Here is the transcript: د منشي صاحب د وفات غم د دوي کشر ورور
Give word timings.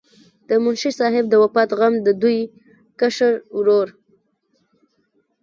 د 0.47 0.49
منشي 0.63 0.91
صاحب 0.99 1.25
د 1.29 1.33
وفات 1.43 1.69
غم 1.79 1.93
د 2.05 2.07
دوي 2.21 2.39
کشر 2.99 3.33
ورور 3.57 3.87